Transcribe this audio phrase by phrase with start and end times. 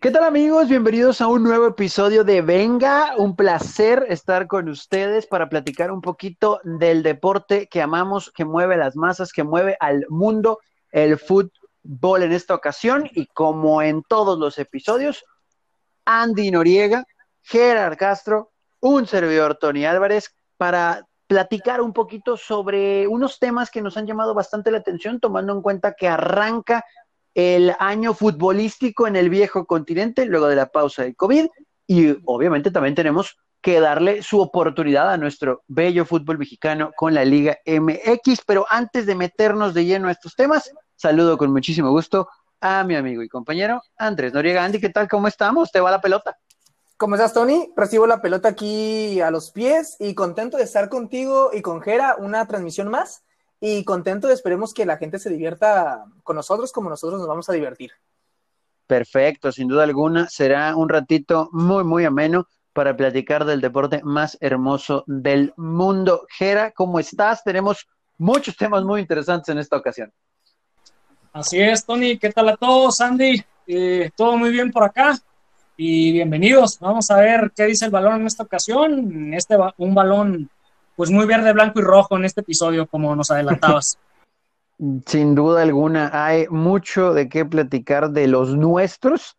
[0.00, 0.66] ¿Qué tal amigos?
[0.66, 3.16] Bienvenidos a un nuevo episodio de Venga.
[3.18, 8.78] Un placer estar con ustedes para platicar un poquito del deporte que amamos, que mueve
[8.78, 10.60] las masas, que mueve al mundo,
[10.90, 13.10] el fútbol en esta ocasión.
[13.12, 15.22] Y como en todos los episodios,
[16.06, 17.04] Andy Noriega,
[17.42, 23.98] Gerard Castro, un servidor Tony Álvarez, para platicar un poquito sobre unos temas que nos
[23.98, 26.86] han llamado bastante la atención, tomando en cuenta que arranca
[27.34, 31.46] el año futbolístico en el viejo continente, luego de la pausa del COVID,
[31.86, 37.24] y obviamente también tenemos que darle su oportunidad a nuestro bello fútbol mexicano con la
[37.24, 38.42] Liga MX.
[38.46, 42.28] Pero antes de meternos de lleno a estos temas, saludo con muchísimo gusto
[42.60, 44.64] a mi amigo y compañero Andrés Noriega.
[44.64, 45.08] Andy, ¿qué tal?
[45.08, 45.70] ¿Cómo estamos?
[45.72, 46.36] ¿Te va la pelota?
[46.96, 47.72] ¿Cómo estás, Tony?
[47.76, 52.16] Recibo la pelota aquí a los pies y contento de estar contigo y con Jera,
[52.18, 53.24] una transmisión más.
[53.60, 57.52] Y contento, esperemos que la gente se divierta con nosotros como nosotros nos vamos a
[57.52, 57.92] divertir.
[58.86, 60.28] Perfecto, sin duda alguna.
[60.28, 66.26] Será un ratito muy, muy ameno para platicar del deporte más hermoso del mundo.
[66.30, 67.44] Jera, ¿cómo estás?
[67.44, 70.12] Tenemos muchos temas muy interesantes en esta ocasión.
[71.32, 72.18] Así es, Tony.
[72.18, 73.44] ¿Qué tal a todos, Andy?
[73.66, 75.16] Eh, todo muy bien por acá
[75.76, 76.78] y bienvenidos.
[76.80, 79.32] Vamos a ver qué dice el balón en esta ocasión.
[79.34, 80.50] Este un balón
[81.00, 83.96] pues muy verde, blanco y rojo en este episodio, como nos adelantabas.
[85.06, 89.38] Sin duda alguna, hay mucho de qué platicar de los nuestros.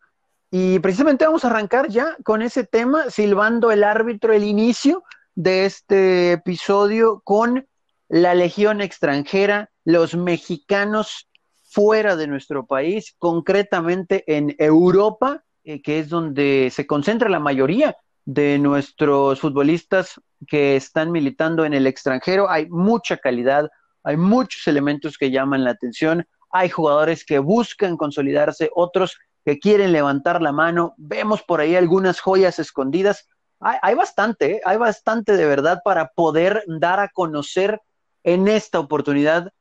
[0.50, 5.04] Y precisamente vamos a arrancar ya con ese tema, silbando el árbitro el inicio
[5.36, 7.68] de este episodio con
[8.08, 11.28] la Legión extranjera, los mexicanos
[11.62, 17.96] fuera de nuestro país, concretamente en Europa, eh, que es donde se concentra la mayoría
[18.24, 22.48] de nuestros futbolistas que están militando en el extranjero.
[22.50, 23.68] Hay mucha calidad,
[24.04, 29.92] hay muchos elementos que llaman la atención, hay jugadores que buscan consolidarse, otros que quieren
[29.92, 30.94] levantar la mano.
[30.96, 33.28] Vemos por ahí algunas joyas escondidas.
[33.60, 34.60] Hay, bastante, ¿eh?
[34.64, 37.80] hay bastante de verdad para poder dar a conocer
[38.24, 39.52] en esta oportunidad,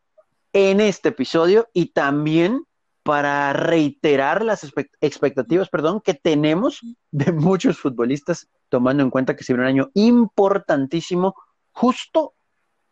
[0.53, 2.66] en este episodio y también
[3.03, 4.63] para reiterar las
[5.01, 6.81] expectativas, perdón, que tenemos
[7.12, 11.35] de muchos futbolistas, tomando en cuenta que se viene un año importantísimo,
[11.72, 12.34] justo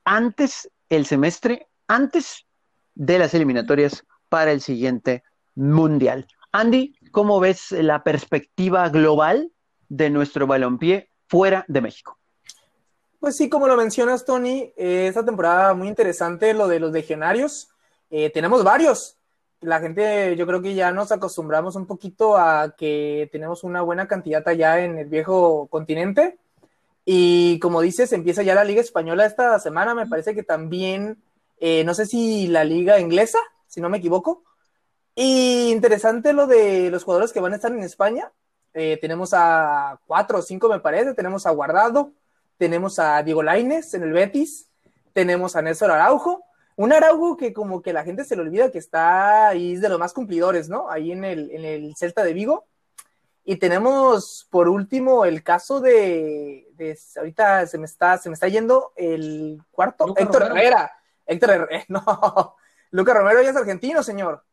[0.03, 2.45] antes el semestre, antes
[2.95, 5.23] de las eliminatorias para el siguiente
[5.55, 6.27] mundial.
[6.51, 9.51] Andy, ¿cómo ves la perspectiva global
[9.87, 12.17] de nuestro balompié fuera de México?
[13.19, 17.69] Pues sí, como lo mencionas, Tony, eh, esta temporada muy interesante, lo de los legionarios.
[18.09, 19.18] Eh, tenemos varios,
[19.61, 24.07] la gente, yo creo que ya nos acostumbramos un poquito a que tenemos una buena
[24.07, 26.37] cantidad allá en el viejo continente.
[27.05, 29.95] Y como dices, empieza ya la Liga Española esta semana.
[29.95, 31.17] Me parece que también,
[31.59, 34.43] eh, no sé si la Liga Inglesa, si no me equivoco.
[35.15, 38.31] Y interesante lo de los jugadores que van a estar en España.
[38.73, 41.13] Eh, tenemos a cuatro o cinco, me parece.
[41.13, 42.13] Tenemos a Guardado,
[42.57, 44.67] tenemos a Diego Laines en el Betis,
[45.11, 46.43] tenemos a Néstor Araujo,
[46.79, 49.89] un Araujo que como que la gente se le olvida que está ahí es de
[49.89, 50.89] los más cumplidores, ¿no?
[50.89, 52.67] Ahí en el, en el Celta de Vigo.
[53.43, 56.69] Y tenemos por último el caso de,
[57.17, 60.93] ahorita se me está, se me está yendo el cuarto, Héctor Herrera.
[61.25, 62.55] Héctor Herrera, no,
[62.91, 64.45] Lucas Romero ya es argentino, señor.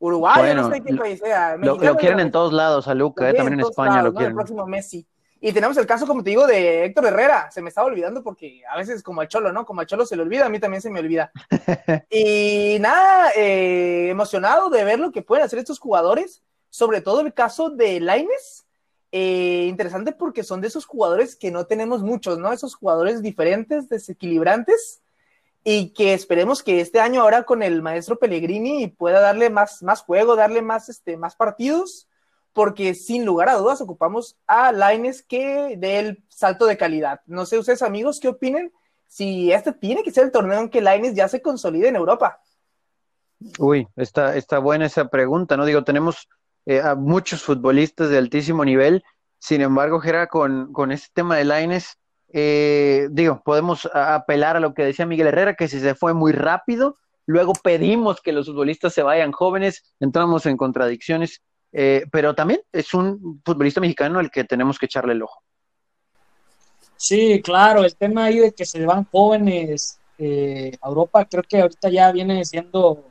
[0.00, 1.56] Uruguay, no sé qué país sea.
[1.58, 4.30] Lo, quieren en todos lados a Luca, eh, también en España lo quieren.
[4.30, 5.06] El próximo Messi.
[5.44, 7.50] Y tenemos el caso, como te digo, de Héctor Herrera.
[7.50, 9.66] Se me estaba olvidando porque a veces como al Cholo, ¿no?
[9.66, 11.32] Como al Cholo se le olvida, a mí también se me olvida.
[12.10, 17.34] y nada, eh, emocionado de ver lo que pueden hacer estos jugadores, sobre todo el
[17.34, 18.66] caso de Laines.
[19.10, 22.52] Eh, interesante porque son de esos jugadores que no tenemos muchos, ¿no?
[22.52, 25.02] Esos jugadores diferentes, desequilibrantes,
[25.64, 30.02] y que esperemos que este año ahora con el maestro Pellegrini pueda darle más, más
[30.02, 32.06] juego, darle más, este, más partidos
[32.52, 37.20] porque sin lugar a dudas ocupamos a Laines que del salto de calidad.
[37.26, 38.72] No sé ustedes amigos qué opinen
[39.06, 42.40] si este tiene que ser el torneo en que Laines ya se consolide en Europa.
[43.58, 45.64] Uy, está, está buena esa pregunta, ¿no?
[45.64, 46.28] Digo, tenemos
[46.66, 49.02] eh, a muchos futbolistas de altísimo nivel,
[49.38, 51.98] sin embargo, Gera, con, con este tema de Laines,
[52.32, 56.32] eh, digo, podemos apelar a lo que decía Miguel Herrera, que si se fue muy
[56.32, 56.96] rápido,
[57.26, 61.42] luego pedimos que los futbolistas se vayan jóvenes, entramos en contradicciones
[61.72, 65.42] eh, pero también es un futbolista mexicano al que tenemos que echarle el ojo.
[66.96, 71.62] Sí, claro, el tema ahí de que se van jóvenes eh, a Europa, creo que
[71.62, 73.10] ahorita ya viene siendo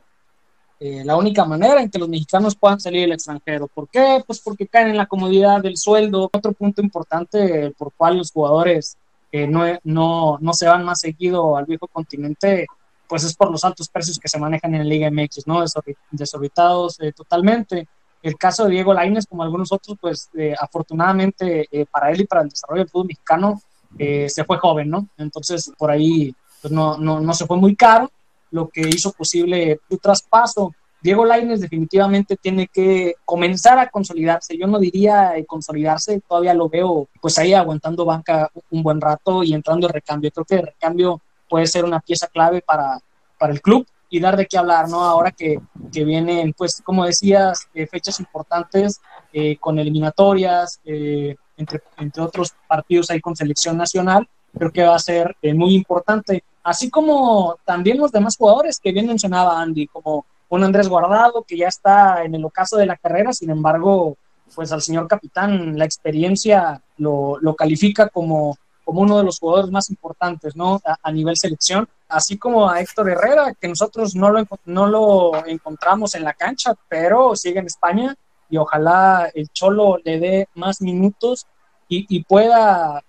[0.78, 3.66] eh, la única manera en que los mexicanos puedan salir del extranjero.
[3.66, 4.22] ¿Por qué?
[4.26, 6.30] Pues porque caen en la comodidad del sueldo.
[6.32, 8.96] Otro punto importante por cual los jugadores
[9.32, 12.66] no, no, no se van más seguido al viejo continente,
[13.08, 15.64] pues es por los altos precios que se manejan en la Liga MX, ¿no?
[16.10, 17.88] Desorbitados totalmente
[18.22, 22.26] El caso de Diego Laines, como algunos otros, pues eh, afortunadamente eh, para él y
[22.26, 23.60] para el desarrollo del fútbol mexicano,
[23.98, 25.08] eh, se fue joven, ¿no?
[25.18, 28.10] Entonces por ahí pues, no, no, no se fue muy caro,
[28.50, 30.72] lo que hizo posible su traspaso.
[31.02, 34.56] Diego Laines definitivamente tiene que comenzar a consolidarse.
[34.56, 39.52] Yo no diría consolidarse, todavía lo veo pues ahí aguantando banca un buen rato y
[39.52, 40.30] entrando de recambio.
[40.30, 43.00] Creo que el recambio puede ser una pieza clave para,
[43.36, 45.02] para el club y dar de qué hablar, ¿no?
[45.02, 45.58] Ahora que,
[45.90, 49.00] que vienen, pues, como decías, eh, fechas importantes
[49.32, 54.96] eh, con eliminatorias, eh, entre, entre otros partidos ahí con selección nacional, creo que va
[54.96, 56.44] a ser muy importante.
[56.62, 61.56] Así como también los demás jugadores que bien mencionaba Andy, como un Andrés Guardado, que
[61.56, 64.18] ya está en el ocaso de la carrera, sin embargo,
[64.54, 69.70] pues al señor capitán la experiencia lo, lo califica como como uno de los jugadores
[69.70, 70.80] más importantes, ¿no?
[70.84, 76.14] A, nivel selección, así como a Héctor Herrera, que nosotros no lo, no lo encontramos
[76.14, 78.16] en la cancha, pero sigue en España
[78.48, 81.46] y ojalá el Cholo le dé más minutos
[81.88, 83.02] y, pueda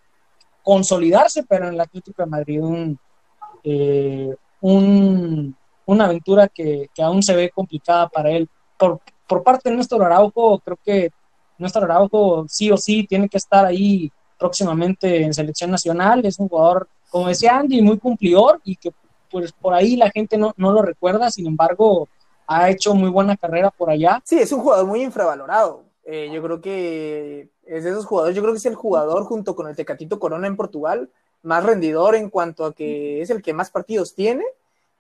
[0.62, 3.00] consolidarse, pero en el Atlético de Madrid, un,
[3.64, 8.50] eh, una aventura que, que, aún se ve complicada para él.
[8.78, 11.12] Por, por parte de Néstor Araujo, creo que
[11.58, 14.12] Néstor Araujo sí o sí tiene que estar ahí
[14.44, 16.26] próximamente en selección nacional.
[16.26, 18.92] Es un jugador, como decía Andy, muy cumplidor y que
[19.32, 22.10] pues por ahí la gente no, no lo recuerda, sin embargo,
[22.46, 24.22] ha hecho muy buena carrera por allá.
[24.26, 25.86] Sí, es un jugador muy infravalorado.
[26.04, 29.56] Eh, yo creo que es de esos jugadores, yo creo que es el jugador junto
[29.56, 31.10] con el Tecatito Corona en Portugal,
[31.42, 34.44] más rendidor en cuanto a que es el que más partidos tiene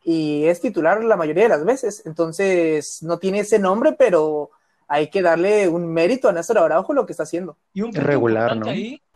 [0.06, 2.04] y es titular la mayoría de las veces.
[2.06, 4.51] Entonces, no tiene ese nombre, pero
[4.88, 7.58] hay que darle un mérito a Néstor Araujo lo que está haciendo.
[7.74, 8.68] Y un regular, ¿no?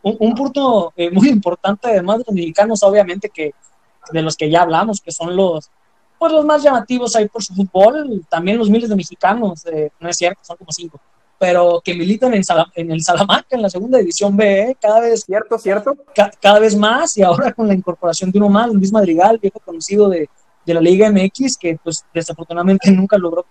[0.02, 3.52] un, punto eh, muy importante, además de los mexicanos, obviamente, que
[4.12, 5.70] de los que ya hablamos, que son los,
[6.18, 10.08] pues los más llamativos ahí por su fútbol, también los miles de mexicanos, eh, no
[10.08, 11.00] es cierto, son como cinco,
[11.38, 12.42] pero que militan en,
[12.74, 15.24] en el Salamanca, en la segunda división B, eh, cada vez...
[15.24, 15.96] Cierto, cierto.
[16.40, 20.08] cada vez más, y ahora con la incorporación de uno más, Luis Madrigal, viejo conocido
[20.08, 20.28] de,
[20.68, 23.44] de la Liga MX, que pues desafortunadamente nunca logró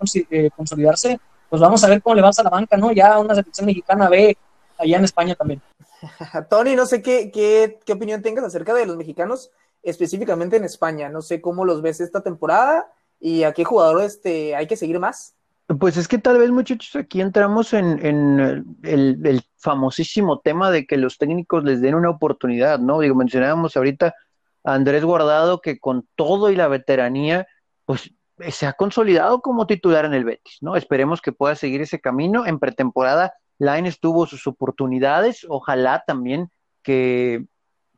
[0.55, 2.91] consolidarse, pues vamos a ver cómo le va a Salamanca, ¿no?
[2.91, 4.37] Ya una selección mexicana B
[4.77, 5.61] allá en España también.
[6.49, 9.51] Tony, no sé qué, qué, qué opinión tengas acerca de los mexicanos,
[9.83, 11.09] específicamente en España.
[11.09, 14.99] No sé cómo los ves esta temporada y a qué jugador este, hay que seguir
[14.99, 15.35] más.
[15.79, 18.39] Pues es que tal vez, muchachos, aquí entramos en, en
[18.83, 22.99] el, el, famosísimo tema de que los técnicos les den una oportunidad, ¿no?
[22.99, 24.15] Digo, mencionábamos ahorita
[24.63, 27.47] a Andrés Guardado, que con todo y la veteranía,
[27.83, 28.13] pues
[28.49, 30.75] se ha consolidado como titular en el Betis, ¿no?
[30.75, 32.45] Esperemos que pueda seguir ese camino.
[32.45, 36.49] En pretemporada Laines tuvo sus oportunidades, ojalá también
[36.83, 37.45] que,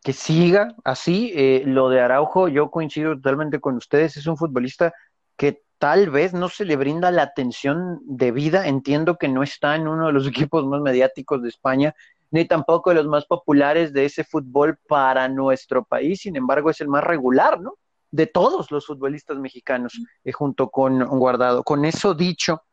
[0.03, 1.31] que siga así.
[1.35, 4.93] Eh, lo de Araujo, yo coincido totalmente con ustedes, es un futbolista
[5.35, 9.87] que tal vez no se le brinda la atención debida, entiendo que no está en
[9.87, 11.95] uno de los equipos más mediáticos de España,
[12.31, 16.79] ni tampoco de los más populares de ese fútbol para nuestro país, sin embargo es
[16.79, 17.75] el más regular, ¿no?
[18.11, 21.63] De todos los futbolistas mexicanos, eh, junto con Guardado.
[21.63, 22.63] Con eso dicho,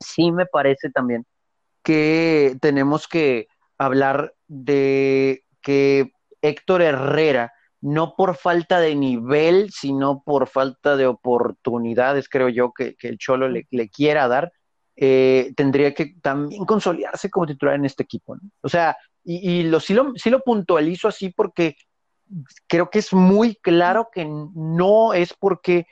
[0.00, 1.24] sí me parece también
[1.82, 3.48] que tenemos que
[3.78, 12.28] hablar de que Héctor Herrera, no por falta de nivel, sino por falta de oportunidades,
[12.28, 14.52] creo yo, que, el Cholo le, quiera dar,
[14.94, 18.36] eh, tendría que también consolidarse como titular en este equipo.
[18.60, 21.76] O sea, y, lo, sí, lo, sí lo puntualizo así porque
[22.66, 25.86] creo que es muy claro que no es porque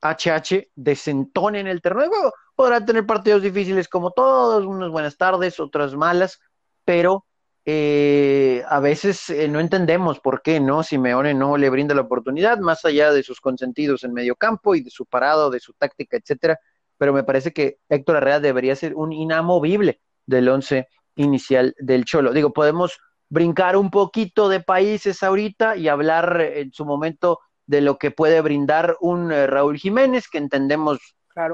[0.00, 5.16] HH desentone en el terreno de juego podrá tener partidos difíciles como todos, unas buenas
[5.16, 6.40] tardes, otras malas,
[6.84, 7.24] pero
[7.64, 10.82] eh, a veces eh, no entendemos por qué, ¿no?
[10.82, 14.82] Simeone no le brinda la oportunidad, más allá de sus consentidos en medio campo y
[14.82, 16.58] de su parado, de su táctica, etcétera,
[16.98, 22.32] pero me parece que Héctor Herrera debería ser un inamovible del once inicial del Cholo.
[22.32, 22.98] Digo, podemos
[23.32, 28.42] brincar un poquito de países ahorita y hablar en su momento de lo que puede
[28.42, 30.98] brindar un eh, Raúl Jiménez, que entendemos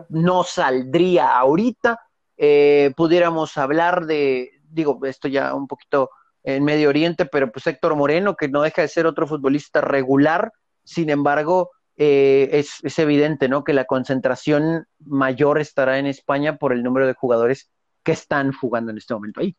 [0.08, 2.00] no saldría ahorita.
[2.36, 6.10] Eh, pudiéramos hablar de, digo, esto ya un poquito
[6.42, 10.50] en Medio Oriente, pero pues Héctor Moreno, que no deja de ser otro futbolista regular,
[10.82, 13.62] sin embargo, eh, es, evidente, ¿no?
[13.62, 17.70] Que la concentración mayor estará en España por el número de jugadores
[18.02, 19.56] que están jugando en este momento ahí.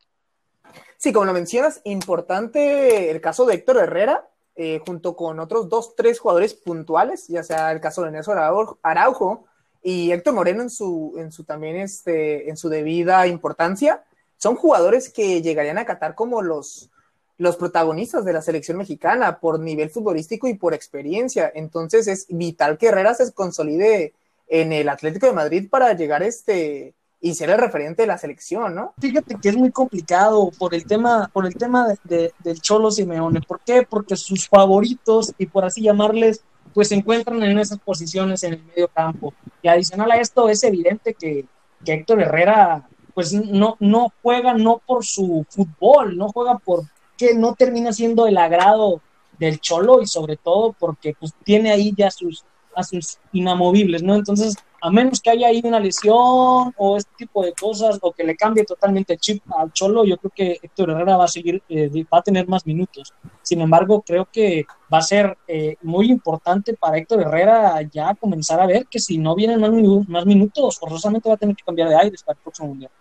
[0.97, 5.95] Sí, como lo mencionas, importante el caso de Héctor Herrera, eh, junto con otros dos,
[5.95, 8.37] tres jugadores puntuales, ya sea el caso de Nelson
[8.83, 9.45] Araujo,
[9.81, 14.03] y Héctor Moreno en su, en su también este, en su debida importancia,
[14.35, 16.89] son jugadores que llegarían a Qatar como los,
[17.37, 21.51] los protagonistas de la selección mexicana por nivel futbolístico y por experiencia.
[21.55, 24.13] Entonces es vital que Herrera se consolide
[24.47, 28.75] en el Atlético de Madrid para llegar este, y ser el referente de la selección,
[28.75, 28.93] ¿no?
[28.99, 33.41] Fíjate que es muy complicado por el tema, por el tema de, del Cholo Simeone.
[33.41, 33.85] ¿Por qué?
[33.87, 38.63] Porque sus favoritos, y por así llamarles, pues se encuentran en esas posiciones en el
[38.63, 39.33] medio campo.
[39.61, 41.45] Y adicional a esto, es evidente que,
[41.83, 46.83] que Héctor Herrera, pues no, no juega no por su fútbol, no juega por
[47.17, 49.01] que no termina siendo el agrado
[49.37, 54.15] del Cholo y sobre todo porque pues tiene ahí ya sus, a sus inamovibles, ¿no?
[54.15, 58.23] Entonces, a menos que haya ahí una lesión o este tipo de cosas o que
[58.23, 61.61] le cambie totalmente el chip al Cholo, yo creo que Héctor Herrera va a seguir,
[61.69, 63.13] eh, va a tener más minutos.
[63.41, 68.59] Sin embargo, creo que va a ser eh, muy importante para Héctor Herrera ya comenzar
[68.59, 69.71] a ver que si no vienen más,
[70.07, 72.91] más minutos, forzosamente va a tener que cambiar de aire para el próximo mundial.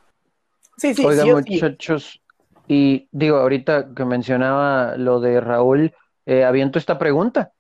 [0.76, 2.20] Sí, sí, Oiga, muchachos,
[2.68, 5.92] y digo, ahorita que mencionaba lo de Raúl,
[6.26, 7.52] eh, aviento esta pregunta.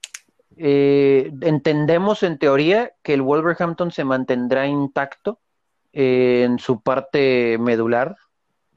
[0.60, 5.38] Eh, entendemos en teoría que el Wolverhampton se mantendrá intacto
[5.92, 8.16] eh, en su parte medular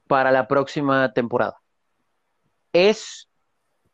[0.05, 1.57] para la próxima temporada.
[2.71, 3.27] ¿Es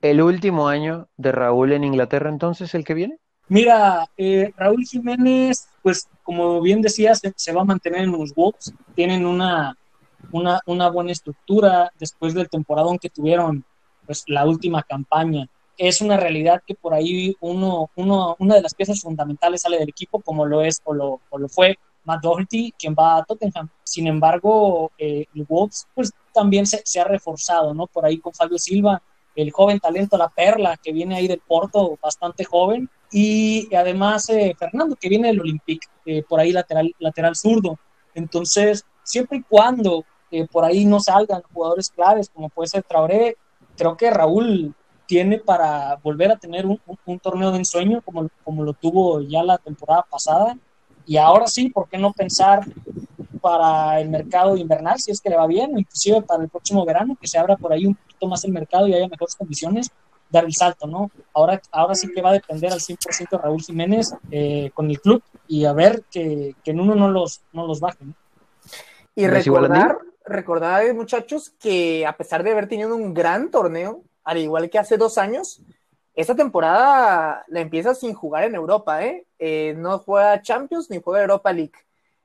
[0.02, 3.20] el último año de Raúl en Inglaterra entonces el que viene?
[3.48, 8.74] Mira, eh, Raúl Jiménez, pues como bien decías, se, va a mantener en los Wolves.
[8.96, 9.78] Tienen una,
[10.34, 13.64] una, una buena estructura después del temporadón que tuvieron
[14.06, 18.74] pues, la última campaña es una realidad que por ahí uno, uno, una de las
[18.74, 22.74] piezas fundamentales sale del equipo, como lo es o lo, o lo fue Matt Doherty,
[22.80, 23.70] quien va a Tottenham.
[23.84, 27.86] Sin embargo, eh, el Wolves pues, también se, ha reforzado, ¿no?
[27.86, 29.02] Por ahí con Fabio Silva,
[29.36, 32.90] el joven talento, la perla, que viene ahí del Porto, bastante joven.
[33.12, 37.78] Y además eh, Fernando, que viene del Olympique, eh, por ahí lateral, lateral zurdo.
[38.16, 40.04] Entonces, siempre y cuando
[40.52, 43.38] por ahí no salgan jugadores claves, como puede ser Traoré,
[43.78, 44.76] creo que Raúl
[45.08, 49.58] tiene para volver a tener un, torneo de ensueño como, como lo tuvo ya la
[49.58, 50.58] temporada pasada.
[51.06, 52.66] Y ahora sí, ¿por qué no pensar
[53.40, 56.86] para el mercado invernal, si es que le va bien, o inclusive para el próximo
[56.86, 59.90] verano, que se abra por ahí un poquito más el mercado y haya mejores condiciones,
[60.30, 61.10] dar el salto, ¿no?
[61.34, 65.00] Ahora, ahora sí que va a depender al 100% de Raúl Jiménez eh, con el
[65.00, 68.04] club y a ver que, que en uno no los, no los baje,
[69.16, 74.70] Y recordar, recordar, muchachos, que a pesar de haber tenido un gran torneo, al igual
[74.70, 75.62] que hace dos años,
[76.14, 79.26] esta temporada la empieza sin jugar en Europa, ¿eh?
[79.40, 79.74] ¿eh?
[79.78, 81.72] no juega Champions ni juega Europa League.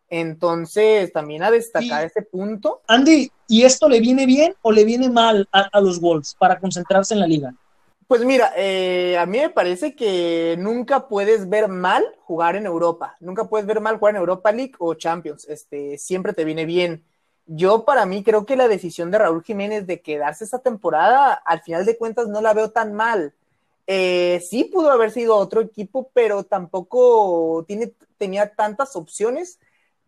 [0.09, 2.83] Entonces, también a destacar ese punto.
[2.89, 7.15] Andy, ¿y esto le viene bien o le viene mal a, los Wolves para concentrarse
[7.15, 7.55] en la liga?
[8.09, 13.17] Pues mira, eh, a mí me parece que nunca puedes ver mal jugar en Europa.
[13.21, 15.47] Nunca puedes ver mal jugar en Europa League o Champions.
[15.49, 17.05] Este, siempre te viene bien
[17.55, 21.61] yo para mí creo que la decisión de Raúl Jiménez de quedarse esta temporada, al
[21.61, 23.35] final de cuentas no la veo tan mal.
[23.87, 29.59] Eh, sí pudo haber sido otro equipo, pero tampoco tiene, tenía tantas opciones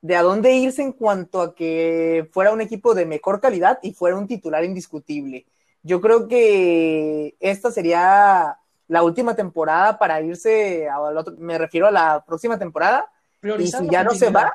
[0.00, 3.92] de a dónde irse en cuanto a que fuera un equipo de mejor calidad y
[3.92, 5.44] fuera un titular indiscutible.
[5.82, 8.56] Yo creo que esta sería
[8.88, 10.88] la última temporada para irse,
[11.36, 13.10] me refiero a la próxima temporada,
[13.58, 14.52] y si ya no se va,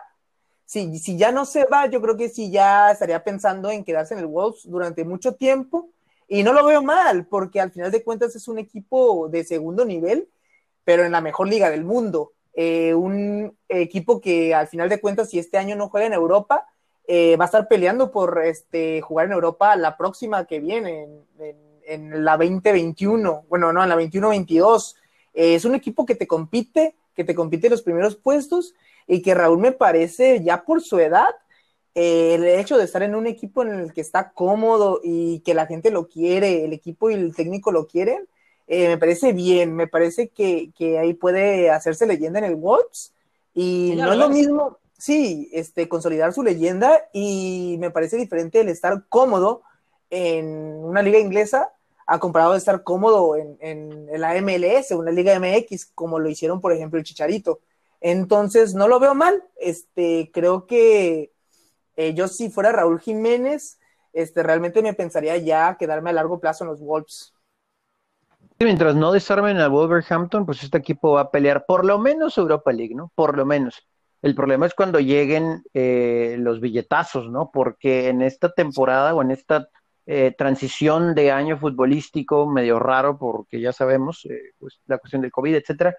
[0.70, 4.14] si, si ya no se va, yo creo que sí ya estaría pensando en quedarse
[4.14, 5.90] en el Wolves durante mucho tiempo.
[6.28, 9.84] Y no lo veo mal, porque al final de cuentas es un equipo de segundo
[9.84, 10.30] nivel,
[10.84, 12.34] pero en la mejor liga del mundo.
[12.54, 16.68] Eh, un equipo que al final de cuentas, si este año no juega en Europa,
[17.08, 21.08] eh, va a estar peleando por este, jugar en Europa la próxima que viene,
[21.88, 24.96] en, la 2021, bueno, no, en la 21-22.
[25.34, 28.76] Eh, es un equipo que te compite, que te compite en los primeros puestos
[29.10, 31.30] y que Raúl me parece, ya por su edad,
[31.96, 35.56] eh, el hecho de estar en un equipo en el que está cómodo y que
[35.56, 38.28] la gente lo quiere, el equipo y el técnico lo quieren,
[38.68, 43.14] eh, me parece bien, me parece que, ahí puede hacerse leyenda en el Wolves
[43.56, 48.70] y no es lo mismo, sí, este, consolidar su leyenda y me parece diferente el
[48.70, 49.64] estar cómodo
[50.12, 50.46] en
[50.86, 51.72] una liga inglesa
[52.06, 56.30] a comparado de estar cómodo en, en, en la MLS, una liga MX, como lo
[56.30, 57.60] hicieron, por ejemplo, el Chicharito.
[58.02, 59.44] Entonces, no lo veo mal.
[59.58, 61.32] Este, creo que
[61.96, 63.80] eh, yo si fuera Raúl Jiménez,
[64.14, 67.34] este, realmente me pensaría ya quedarme a largo plazo en los Wolves.
[68.60, 72.72] Mientras no desarmen a Wolverhampton, pues este equipo va a pelear por lo menos Europa
[72.72, 73.12] League, ¿no?
[73.16, 73.88] Por lo menos.
[74.22, 77.52] El problema es cuando lleguen eh, los billetazos, ¿no?
[77.52, 79.70] Porque en esta temporada o en esta
[80.06, 84.28] eh, transición de año futbolístico medio raro, porque ya sabemos,
[84.58, 85.96] pues la cuestión del COVID, etcétera,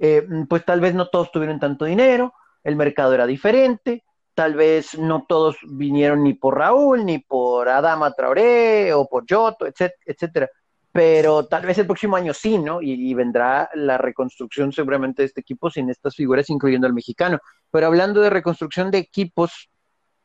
[0.00, 2.32] eh, pues tal vez no todos tuvieron tanto dinero,
[2.64, 4.02] el mercado era diferente,
[4.34, 9.66] tal vez no todos vinieron ni por Raúl, ni por Adama Traoré o por Yoto,
[9.66, 10.48] etcétera,
[10.90, 12.80] pero tal vez el próximo año sí, ¿no?
[12.82, 17.38] Y, vendrá la reconstrucción seguramente de este equipo sin estas figuras, incluyendo al mexicano.
[17.70, 19.70] Pero hablando de reconstrucción de equipos,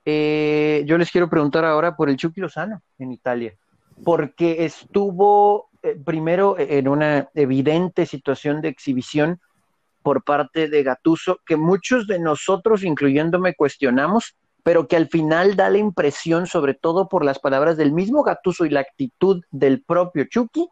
[0.05, 3.53] eh, yo les quiero preguntar ahora por el Chucky Lozano en Italia,
[4.03, 9.39] porque estuvo eh, primero en una evidente situación de exhibición
[10.05, 15.71] por parte de Gatuso, que muchos de nosotros, incluyéndome, cuestionamos, pero que al final da
[15.71, 20.25] la impresión, sobre todo por las palabras del mismo Gatuso y la actitud del propio
[20.29, 20.69] Chucky,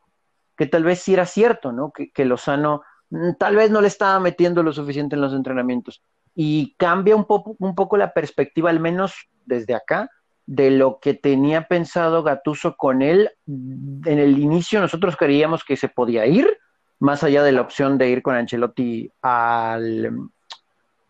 [0.56, 1.92] que tal vez sí era cierto, ¿no?
[1.92, 6.04] Que, que Lozano mm, tal vez no le estaba metiendo lo suficiente en los entrenamientos
[6.36, 10.12] y cambia un, poco, un poco la perspectiva, al menos desde acá,
[10.46, 13.32] de lo que tenía pensado Gatuso con él.
[13.48, 16.56] En el inicio nosotros creíamos que se podía ir,
[17.04, 20.30] más allá de la opción de ir con Ancelotti al,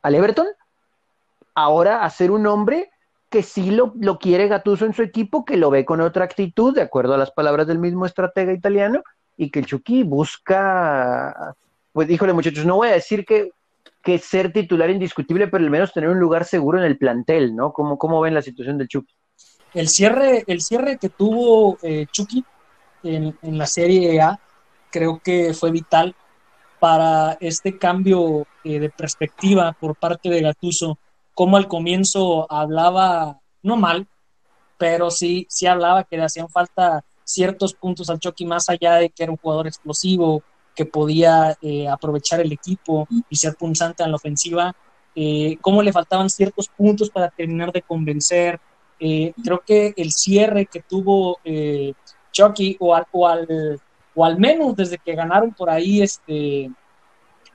[0.01, 0.47] al Everton.
[1.55, 2.89] Ahora hacer un hombre
[3.29, 6.75] que sí lo, lo quiere Gatuso en su equipo, que lo ve con otra actitud,
[6.75, 9.03] de acuerdo a las palabras del mismo estratega italiano,
[9.37, 11.55] y que el Chucky busca,
[11.91, 13.51] pues híjole muchachos, no voy a decir que
[14.03, 17.71] que ser titular indiscutible, pero al menos tener un lugar seguro en el plantel, ¿no?
[17.71, 19.15] ¿Cómo, cómo ven la situación del Chucky?
[19.73, 22.43] El cierre, el cierre que tuvo eh, Chucky
[23.03, 24.37] en, la Serie A
[24.93, 26.15] creo que fue vital
[26.79, 30.99] para este cambio eh, de perspectiva por parte de Gatuso,
[31.33, 34.07] como al comienzo hablaba, no mal,
[34.77, 39.09] pero sí, sí hablaba que le hacían falta ciertos puntos al Chucky, más allá de
[39.09, 40.43] que era un jugador explosivo,
[40.75, 44.75] que podía eh, aprovechar el equipo y ser punzante en la ofensiva,
[45.15, 48.59] eh, cómo le faltaban ciertos puntos para terminar de convencer.
[48.99, 51.39] Eh, creo que el cierre que tuvo
[52.31, 53.79] Chucky, o al, o, al,
[54.15, 56.69] o al menos desde que ganaron por ahí este,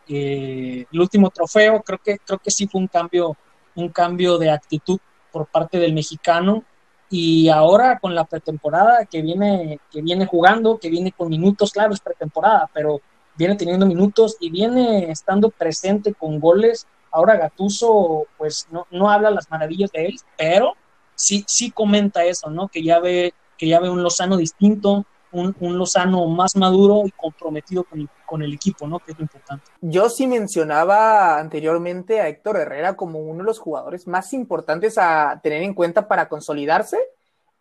[0.08, 3.36] el último trofeo, creo que, creo que sí fue un cambio,
[3.74, 4.98] un cambio de actitud
[5.30, 6.64] por parte del mexicano
[7.10, 11.94] y ahora con la pretemporada que viene, que viene jugando, que viene con minutos, claro,
[11.94, 13.00] es pretemporada, pero
[13.36, 16.86] viene teniendo minutos y viene estando presente con goles.
[17.10, 20.74] Ahora Gatuso, pues no, no habla las maravillas de él, pero
[21.14, 22.68] sí, sí comenta eso, ¿no?
[22.68, 27.10] Que ya ve, que ya ve un Lozano distinto, un, un Lozano más maduro y
[27.10, 27.84] comprometido
[28.26, 28.98] con el, equipo, ¿no?
[28.98, 29.64] Que es lo importante.
[29.80, 35.40] Yo sí mencionaba anteriormente a Héctor Herrera como uno de los jugadores más importantes a
[35.42, 36.98] tener en cuenta para consolidarse.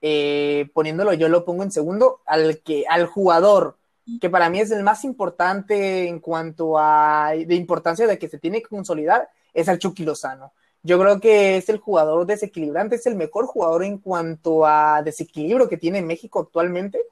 [0.02, 3.78] Eh, poniéndolo, yo lo pongo en segundo, al que, al jugador
[4.22, 8.40] que para mí es el más importante en cuanto a de importancia de que se
[8.40, 10.54] tiene que consolidar, es al Chucky Lozano.
[10.84, 15.68] Yo creo que es el jugador desequilibrante, es el mejor jugador en cuanto a desequilibrio
[15.68, 17.04] que tiene México actualmente.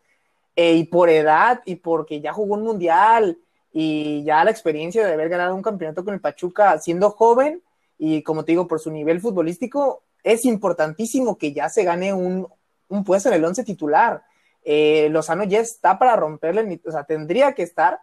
[0.56, 3.38] Eh, y por edad y porque ya jugó un mundial
[3.74, 7.62] y ya la experiencia de haber ganado un campeonato con el Pachuca siendo joven
[7.98, 12.48] y como te digo, por su nivel futbolístico, es importantísimo que ya se gane un,
[12.88, 14.24] un puesto en el once titular.
[14.64, 18.00] Eh, Lozano ya está para romperle, o sea, tendría que estar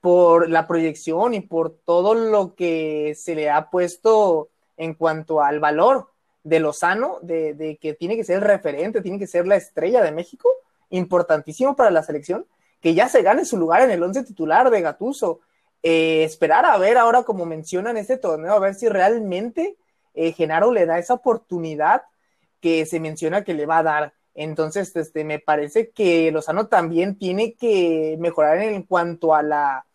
[0.00, 5.58] por la proyección y por todo lo que se le ha puesto en cuanto al
[5.60, 6.10] valor
[6.42, 10.02] de Lozano, de, de que tiene que ser el referente, tiene que ser la estrella
[10.02, 10.48] de México
[10.96, 12.46] importantísimo para la selección,
[12.80, 15.40] que ya se gane su lugar en el once titular de Gatuso.
[15.82, 19.76] Eh, esperar a ver ahora, como mencionan este torneo, a ver si realmente
[20.14, 22.02] eh, Genaro le da esa oportunidad
[22.60, 24.14] que se menciona que le va a dar.
[24.34, 29.86] Entonces, este, me parece que Lozano también tiene que mejorar en cuanto a la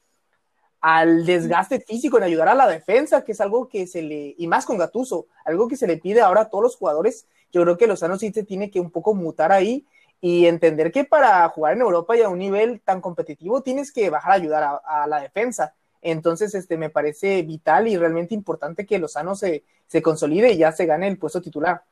[0.82, 4.48] al desgaste físico, en ayudar a la defensa, que es algo que se le, y
[4.48, 7.28] más con Gatuso, algo que se le pide ahora a todos los jugadores.
[7.52, 9.86] Yo creo que Lozano sí se tiene que un poco mutar ahí
[10.22, 14.10] y entender que para jugar en Europa y a un nivel tan competitivo tienes que
[14.10, 15.74] bajar a ayudar a, la defensa.
[16.02, 20.72] Entonces, este, me parece vital y realmente importante que Lozano se, se consolide y ya
[20.72, 21.84] se gane el puesto titular.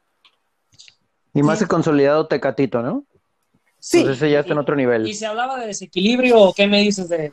[1.34, 3.04] Y más se consolidado Tecatito, ¿no?
[3.80, 4.00] Sí.
[4.00, 5.08] Entonces ya está en otro nivel.
[5.08, 7.32] Y se hablaba de desequilibrio, ¿qué me dices de,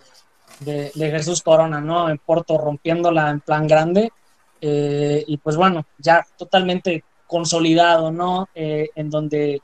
[0.61, 2.09] de, Jesús Corona, ¿no?
[2.09, 4.12] En Porto rompiéndola en plan grande.
[4.61, 8.48] Eh, y pues bueno, ya totalmente consolidado, ¿no?
[8.54, 9.62] Eh, en donde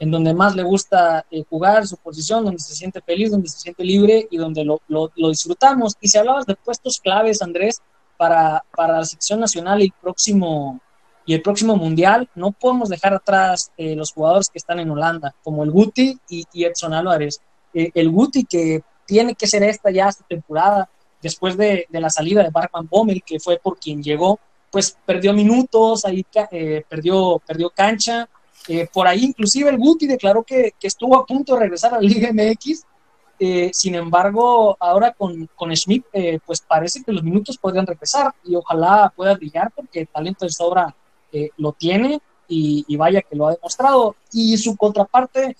[0.00, 3.58] en donde más le gusta eh, jugar, su posición, donde se siente feliz, donde se
[3.58, 5.96] siente libre y donde lo, lo, disfrutamos.
[6.00, 7.80] Y si hablabas de puestos claves, Andrés,
[8.16, 10.80] para, para la sección nacional y el próximo,
[11.26, 15.34] y el próximo mundial, no podemos dejar atrás eh, los jugadores que están en Holanda,
[15.42, 17.40] como el Guti y, Edson Álvarez.
[17.74, 20.88] Eh, el Guti que tiene que ser esta ya esta temporada,
[21.20, 24.38] después de, de la salida de Barman Bommel, que fue por quien llegó,
[24.70, 26.24] pues perdió minutos, ahí
[26.88, 28.28] perdió, perdió cancha,
[28.68, 32.08] eh, por ahí inclusive el Guti declaró que, estuvo a punto de regresar a la
[32.08, 32.84] Liga MX.
[33.40, 38.34] Eh, sin embargo, ahora con, con Schmidt, eh, pues parece que los minutos podrían regresar
[38.44, 40.94] y ojalá pueda brillar porque talento de sobra
[41.58, 44.16] lo tiene y, vaya que lo ha demostrado.
[44.32, 45.56] Y su contraparte,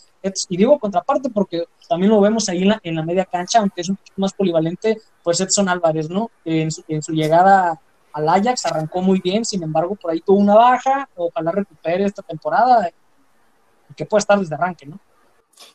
[0.49, 3.97] y digo contraparte porque también lo vemos ahí en la, media cancha, aunque es un
[3.97, 6.31] poquito más polivalente, pues Edson Álvarez, ¿no?
[6.44, 7.81] En su, en su llegada
[8.12, 12.23] al Ajax, arrancó muy bien, sin embargo, por ahí tuvo una baja, ojalá recupere esta
[12.23, 12.90] temporada
[13.90, 14.99] y que pueda estar desde arranque, ¿no?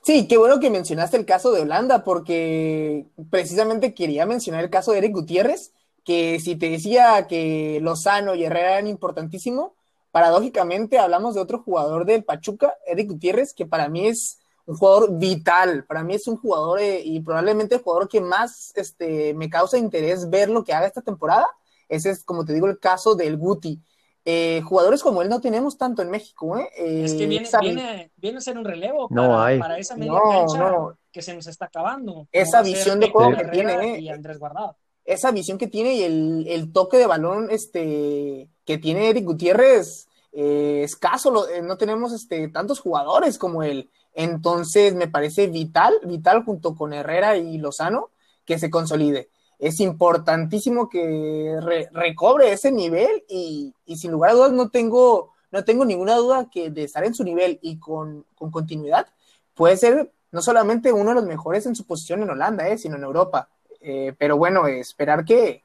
[0.02, 4.92] Sí, qué bueno que mencionaste el caso de Holanda, porque precisamente quería mencionar el caso
[4.92, 9.76] de Eric Gutiérrez, que si te decía que Lozano y Herrera eran importantísimo,
[10.12, 15.18] paradójicamente hablamos de otro jugador del Pachuca, Eric Gutiérrez, que para mí es un jugador
[15.18, 19.50] vital, para mí es un jugador eh, y probablemente el jugador que más este, me
[19.50, 21.48] causa interés ver lo que haga esta temporada.
[21.90, 23.82] Ese es, como te digo, el caso del Guti.
[24.26, 26.58] Eh, jugadores como él no tenemos tanto en México.
[26.58, 26.70] ¿eh?
[26.78, 30.72] es que viene, viene, a ser un relevo para, esa media cancha
[31.12, 32.28] que se nos está acabando.
[32.32, 34.00] Esa visión de juego que tiene.
[34.00, 34.78] Y Andrés Guardado.
[35.06, 40.08] Esa visión que tiene y el, el, toque de balón este, que tiene Eric Gutiérrez
[40.34, 41.48] escaso.
[41.62, 43.90] no tenemos este, tantos jugadores como él.
[44.14, 48.12] Entonces, me parece vital, vital junto con Herrera y Lozano,
[48.46, 49.30] que se consolide.
[49.64, 51.58] Es importantísimo que
[51.94, 56.70] recobre ese nivel y, sin lugar a dudas no tengo, no tengo ninguna duda que
[56.70, 59.08] de estar en su nivel y con, continuidad,
[59.54, 62.98] puede ser no solamente uno de los mejores en su posición en Holanda, eh, sino
[62.98, 63.48] en Europa.
[63.80, 65.64] Eh, pero bueno, esperar que,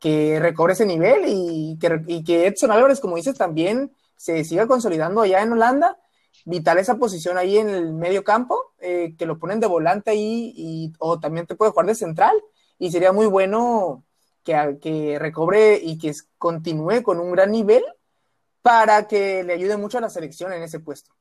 [0.00, 4.66] que recobre ese nivel y que, y que Edson Álvarez, como dices, también se siga
[4.66, 5.98] consolidando allá en Holanda
[6.44, 10.52] vital esa posición ahí en el medio campo, eh, que lo ponen de volante ahí,
[10.56, 12.34] y, o también te puede jugar de central,
[12.78, 14.04] y sería muy bueno
[14.44, 17.84] que, que recobre y que continúe con un gran nivel
[18.62, 21.12] para que le ayude mucho a la selección en ese puesto.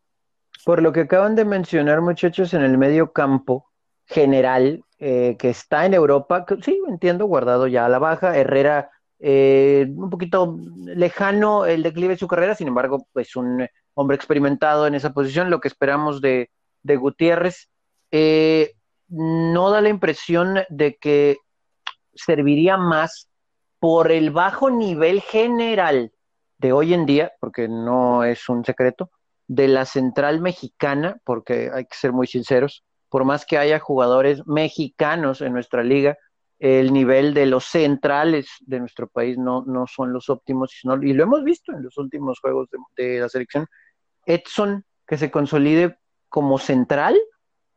[0.63, 3.69] Por lo que acaban de mencionar, muchachos, en el medio campo
[4.05, 8.89] general, eh, que está en Europa, sí, entiendo, guardado ya a la baja, Herrera
[9.19, 14.87] eh, un poquito lejano el declive de su carrera, sin embargo, pues un hombre experimentado
[14.87, 16.49] en esa posición, lo que esperamos de,
[16.83, 17.69] Gutiérrez.
[18.11, 18.73] Eh,
[19.07, 21.37] no da la impresión de que
[22.15, 23.29] serviría más
[23.79, 26.11] por el bajo nivel general
[26.57, 29.11] de hoy en día, porque no es un secreto,
[29.47, 34.45] de la central mexicana, porque hay que ser muy sinceros, por más que haya jugadores
[34.47, 36.17] mexicanos en nuestra liga,
[36.57, 41.23] el nivel de los centrales de nuestro país no, no son los óptimos, y lo
[41.23, 43.67] hemos visto en los últimos juegos de la selección,
[44.25, 45.99] Edson que se consolide
[46.29, 47.15] como central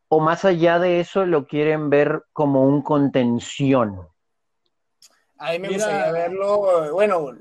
[0.09, 4.07] o más allá de eso lo quieren ver como un contención?
[5.39, 7.31] A mí me gustaría verlo, bueno,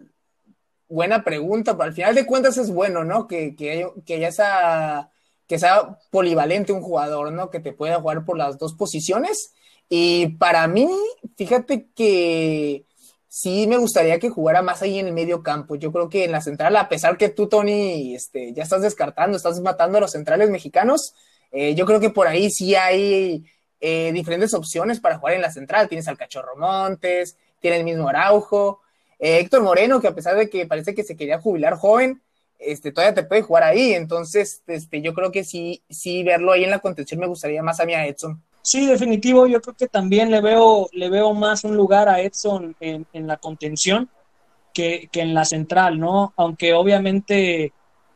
[0.88, 3.26] buena pregunta, pero al final de cuentas es bueno, ¿no?
[3.26, 5.10] Que, que, que ya sea,
[5.46, 7.50] que sea polivalente un jugador, ¿no?
[7.50, 9.52] Que te pueda jugar por las dos posiciones.
[9.88, 10.88] Y para mí,
[11.36, 12.84] fíjate que
[13.28, 15.76] sí me gustaría que jugara más ahí en el medio campo.
[15.76, 19.36] Yo creo que en la central, a pesar que tú, Tony, este, ya estás descartando,
[19.36, 21.14] estás matando a los centrales mexicanos,
[21.50, 23.44] eh, yo creo que por ahí sí hay
[23.80, 25.88] eh, diferentes opciones para jugar en la central.
[25.88, 28.80] Tienes al Cachorro Montes, tienes el mismo Araujo,
[29.18, 32.20] eh, Héctor Moreno, que a pesar de que parece que se quería jubilar joven,
[32.58, 33.92] este, todavía te puede jugar ahí.
[33.94, 37.80] Entonces, este, yo creo que sí, sí verlo ahí en la contención me gustaría más
[37.80, 38.42] a mí a Edson.
[38.62, 39.46] Sí, definitivo.
[39.46, 43.38] Yo creo que también le veo, le veo más un lugar a Edson en, la
[43.38, 44.10] contención
[44.74, 46.32] que, en la central, ¿no?
[46.36, 47.72] Aunque obviamente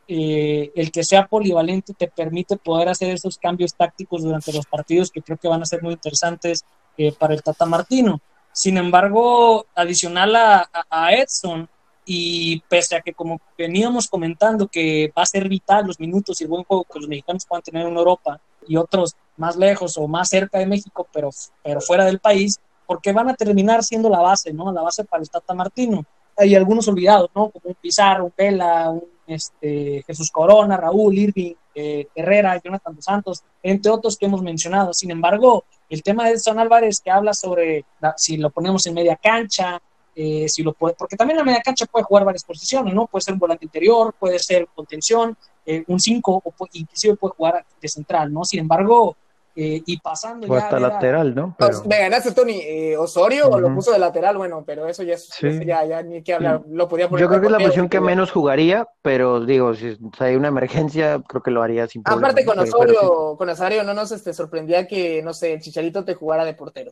[0.07, 5.09] eh, el que sea polivalente te permite poder hacer esos cambios tácticos durante los partidos
[5.09, 6.63] que creo que van a ser muy interesantes
[6.97, 8.21] eh, para el Tata Martino.
[8.53, 11.67] Sin embargo, adicional a, Edson,
[12.05, 16.43] y pese a que como veníamos comentando que va a ser vital los minutos y
[16.43, 20.07] el buen juego que los mexicanos puedan tener en Europa y otros más lejos o
[20.07, 21.29] más cerca de México, pero,
[21.63, 24.71] pero fuera del país, porque van a terminar siendo la base, ¿no?
[24.71, 26.05] La base para el Tata Martino.
[26.37, 27.49] Hay algunos olvidados, ¿no?
[27.49, 33.05] Como un Pizarro, un Vela, un este, Jesús Corona, Raúl, Irving, eh, Herrera, Jonathan dos
[33.05, 34.93] Santos, entre otros que hemos mencionado.
[34.93, 37.85] Sin embargo, el tema de Edson Álvarez que habla sobre
[38.17, 39.81] si lo ponemos en media cancha,
[40.15, 43.07] eh, si lo puede, porque también la media cancha puede jugar varias posiciones, ¿no?
[43.07, 47.65] Puede ser un volante interior, puede ser contención, eh, un 5 o inclusive puede jugar
[47.81, 48.43] de central, ¿no?
[48.43, 49.17] Sin embargo,
[49.55, 51.55] eh, y pasando o hasta lateral, ¿no?
[51.59, 51.83] Pero...
[51.83, 52.59] Me ganaste, Tony.
[52.59, 56.23] Eh, Osorio o lo puso de lateral, bueno, pero eso ya, es, ya, ya, ni
[56.23, 56.63] que hablar.
[56.67, 59.95] Lo podía poner Yo creo que es la posición que menos jugaría, pero digo, si,
[60.19, 62.29] hay una emergencia, creo que lo haría sin problema.
[62.29, 66.15] Aparte, con Osorio, con Osorio no nos este, sorprendía que, no sé, el Chicharito te
[66.15, 66.91] jugara de portero.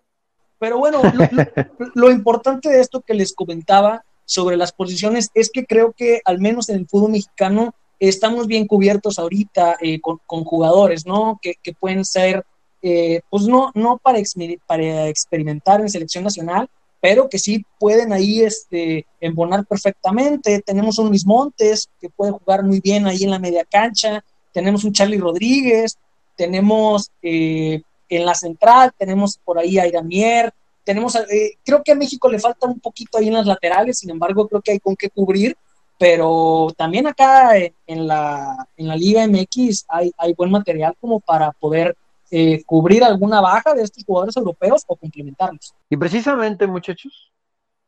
[0.60, 1.02] Pero bueno,
[1.96, 6.40] lo, importante de esto que les comentaba sobre las posiciones es que creo que al
[6.40, 11.40] menos en el fútbol mexicano estamos bien cubiertos ahorita eh, con, con, jugadores, ¿no?
[11.42, 12.46] Que, que pueden ser
[12.82, 14.20] eh, pues no, no para,
[14.66, 20.62] para experimentar en selección nacional, pero que sí pueden ahí este, embonar perfectamente.
[20.62, 24.84] Tenemos un Luis Montes que puede jugar muy bien ahí en la media cancha, tenemos
[24.84, 25.98] un Charlie Rodríguez,
[26.36, 31.96] tenemos eh, en la central, tenemos por ahí a Iramier, tenemos, eh, creo que a
[31.96, 34.96] México le falta un poquito ahí en las laterales, sin embargo, creo que hay con
[34.96, 35.56] qué cubrir,
[35.98, 41.52] pero también acá en la, en la Liga MX hay, hay buen material como para
[41.52, 41.96] poder
[42.32, 45.76] eh, cubrir alguna baja de estos jugadores europeos o complementarlos.
[45.90, 47.32] Y precisamente, muchachos,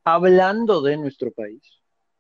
[0.03, 1.62] hablando de nuestro país,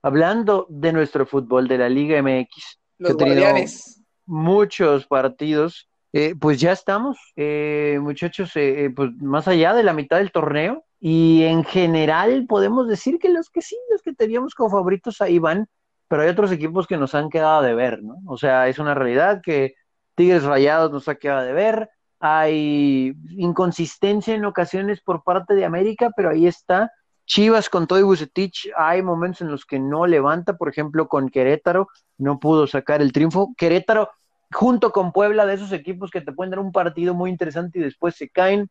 [0.01, 4.01] hablando de nuestro fútbol, de la Liga MX, los guardianes.
[4.25, 8.51] muchos partidos, eh, pues ya estamos, eh, muchachos,
[8.95, 13.49] pues más allá de la mitad del torneo, y en general podemos decir que los
[13.49, 15.67] que sí, los que teníamos como favoritos ahí van,
[16.07, 18.19] pero hay otros equipos que nos han quedado de ver, ¿no?
[18.25, 19.75] O sea, es una realidad que
[20.15, 21.89] Tigres Rayados nos ha quedado de ver,
[22.25, 26.89] hay inconsistencia en ocasiones por parte de América, pero ahí está.
[27.25, 31.27] Chivas con todo y Bucetich, hay momentos en los que no levanta, por ejemplo, con
[31.27, 33.53] Querétaro, no pudo sacar el triunfo.
[33.57, 34.09] Querétaro,
[34.53, 37.81] junto con Puebla, de esos equipos que te pueden dar un partido muy interesante y
[37.81, 38.69] después se caen.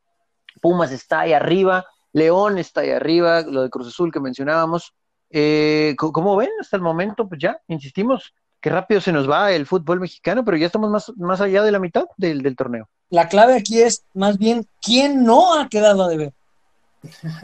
[0.62, 1.84] Pumas está ahí arriba,
[2.14, 4.94] León está ahí arriba, lo de Cruz Azul que mencionábamos.
[5.28, 7.28] Eh, ¿Cómo ven hasta el momento?
[7.28, 8.32] Pues ya, insistimos,
[8.62, 11.72] que rápido se nos va el fútbol mexicano, pero ya estamos más, más allá de
[11.72, 12.88] la mitad del torneo.
[13.10, 16.32] La clave aquí es más bien quién no ha quedado a deber.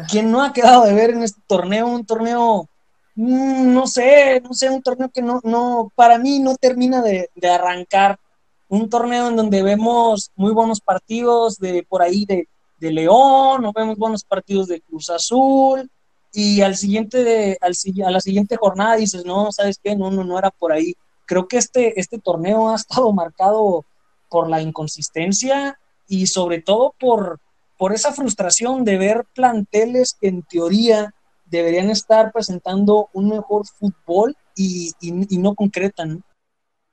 [0.08, 1.88] ¿Quién no ha quedado a deber en este torneo?
[1.88, 2.68] Un torneo,
[3.16, 7.28] mm, no sé, no sé, un torneo que no, no, para mí no termina de,
[7.52, 8.20] arrancar.
[8.68, 13.72] Un torneo en donde vemos muy buenos partidos de por ahí de, de León, no
[13.72, 15.90] vemos buenos partidos de Cruz Azul,
[16.32, 17.74] y al siguiente de, al,
[18.06, 19.96] a la siguiente jornada dices, no, ¿sabes qué?
[19.96, 20.94] No, no, no era por ahí.
[21.28, 23.84] Creo que este, este torneo ha estado marcado
[24.30, 27.38] por la inconsistencia y sobre todo por,
[27.76, 31.14] por esa frustración de ver planteles que en teoría
[31.44, 34.94] deberían estar presentando un mejor fútbol y,
[35.38, 36.24] no concretan.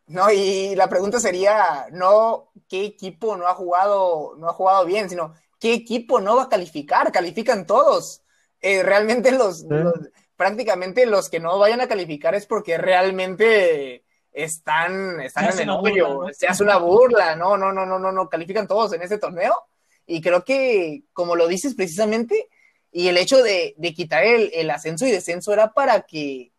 [0.07, 0.29] ¿no?
[0.29, 5.33] y la pregunta sería no qué equipo no ha jugado, no ha jugado bien, sino
[5.61, 8.21] qué equipo no va a calificar, califican todos.
[8.59, 9.65] Eh, realmente los,
[10.35, 14.04] prácticamente los que no vayan a calificar es porque realmente
[14.35, 18.29] están, están en el hoyo, se hace una burla, no, no, no, no, no, no,
[18.29, 19.55] califican todos en este torneo.
[20.05, 22.49] Y creo que, como lo dices precisamente,
[22.91, 26.51] y el hecho de, quitar el, ascenso y descenso era para que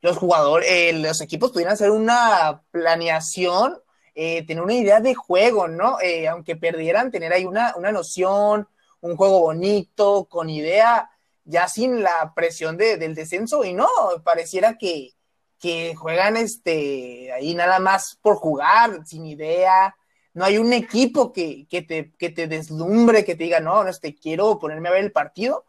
[0.00, 3.78] los jugadores, eh, los equipos pudieran hacer una planeación,
[4.14, 6.00] eh, tener una idea de juego, ¿no?
[6.00, 8.66] Eh, aunque perdieran, tener ahí una, una noción,
[9.02, 11.10] un juego bonito, con idea,
[11.44, 13.88] ya sin la presión del descenso, y no,
[14.24, 15.12] pareciera que,
[15.60, 19.94] que juegan este, ahí nada más por jugar, sin idea.
[20.32, 24.14] No hay un equipo que, te, que te deslumbre, que te diga, no, no, este,
[24.16, 25.66] quiero ponerme a ver el partido.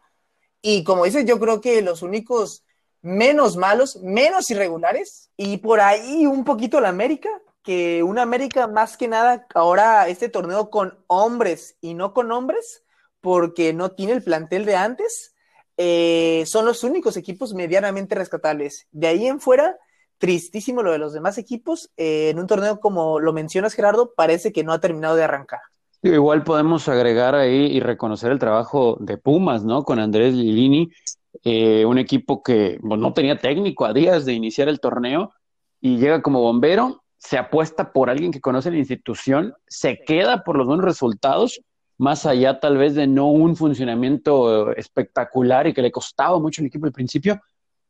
[0.62, 2.64] Y como dices, yo creo que los únicos
[3.02, 7.28] menos malos, menos irregulares, y por ahí un poquito la América,
[7.62, 12.82] que una América más que nada, ahora este torneo con hombres y no con hombres,
[13.20, 15.34] porque no tiene el plantel de antes,
[15.76, 18.86] eh, son los únicos equipos medianamente rescatables.
[18.90, 19.76] De ahí en fuera,
[20.18, 21.90] tristísimo lo de los demás equipos.
[21.96, 25.60] Eh, en un torneo como lo mencionas, Gerardo, parece que no ha terminado de arrancar.
[26.02, 29.84] Igual podemos agregar ahí y reconocer el trabajo de Pumas, ¿no?
[29.84, 30.90] Con Andrés Lilini,
[31.44, 35.32] eh, un equipo que no tenía técnico a días de iniciar el torneo
[35.80, 40.56] y llega como bombero, se apuesta por alguien que conoce la institución, se queda por
[40.56, 41.60] los buenos resultados
[41.98, 46.66] más allá tal vez de no un funcionamiento espectacular y que le costaba mucho al
[46.66, 47.40] equipo al principio,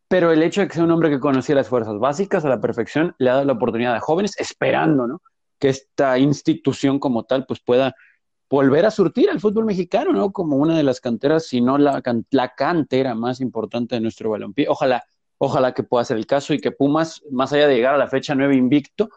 [0.09, 2.61] pero el hecho de que sea un hombre que conocía las fuerzas básicas a la
[2.61, 5.23] perfección le ha dado la oportunidad a jóvenes esperando, ¿no?
[5.59, 7.95] Que esta institución como tal pues pueda
[8.51, 10.31] volver a surtir al fútbol mexicano, ¿no?
[10.31, 14.67] Como una de las canteras, si no la, la cantera más importante de nuestro balompié.
[14.69, 15.03] Ojalá,
[15.39, 18.09] ojalá que pueda ser el caso y que Pumas, más allá de llegar a la
[18.09, 19.09] fecha 9 invicto,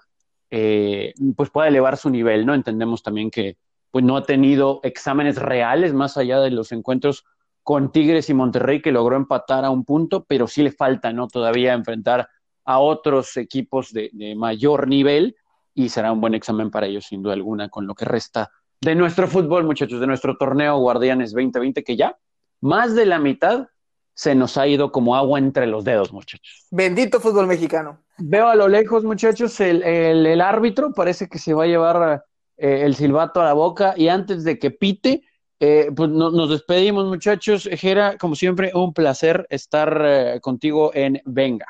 [0.49, 2.53] eh, pues pueda elevar su nivel, ¿no?
[2.53, 3.57] Entendemos también que,
[3.95, 7.23] pues no ha tenido exámenes reales más allá de los encuentros
[7.63, 11.29] con Tigres y Monterrey que logró empatar a un punto, pero sí le falta, ¿no?
[11.29, 12.27] Todavía enfrentar
[12.65, 15.37] a otros equipos de, mayor nivel
[15.73, 18.95] y será un buen examen para ellos, sin duda alguna, con lo que resta de
[18.95, 22.17] nuestro fútbol, muchachos, de nuestro torneo Guardianes 2020, que ya
[22.59, 23.69] más de la mitad
[24.13, 26.67] se nos ha ido como agua entre los dedos, muchachos.
[26.69, 27.99] Bendito fútbol mexicano.
[28.17, 32.25] Veo a lo lejos, muchachos, el, el árbitro parece que se va a llevar
[32.57, 35.23] eh, el silbato a la boca y antes de que pite,
[35.59, 37.69] eh, pues nos despedimos muchachos.
[37.71, 41.67] Jera, como siempre, un placer estar eh, contigo en Venga.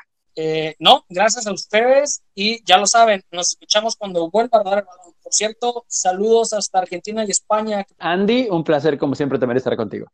[0.78, 4.84] no, gracias a ustedes y ya lo saben, nos escuchamos cuando vuelva a dar el
[4.84, 5.14] balón.
[5.22, 7.86] Por cierto, saludos hasta Argentina y España.
[7.98, 10.06] Andy, un placer como siempre también estar contigo.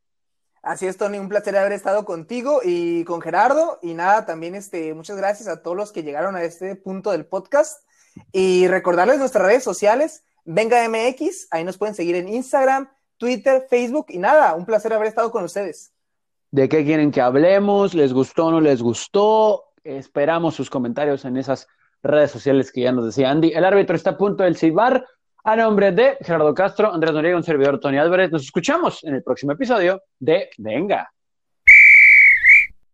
[0.62, 3.80] Así es, Tony, un placer haber estado contigo y con Gerardo.
[3.82, 7.26] Y nada, también este, muchas gracias a todos los que llegaron a este punto del
[7.26, 7.82] podcast.
[8.30, 14.06] Y recordarles nuestras redes sociales, Venga MX, ahí nos pueden seguir en Instagram, Twitter, Facebook
[14.08, 15.92] y nada, un placer haber estado con ustedes.
[16.50, 17.94] ¿De qué quieren que hablemos?
[17.94, 19.72] ¿Les gustó o no les gustó?
[19.84, 21.66] Esperamos sus comentarios en esas
[22.02, 23.52] redes sociales que ya nos decía Andy.
[23.54, 25.04] El árbitro está a punto del silbar.
[25.44, 29.22] A nombre de Gerardo Castro, Andrés Noriega, un servidor Tony Álvarez, nos escuchamos en el
[29.22, 31.10] próximo episodio de Venga.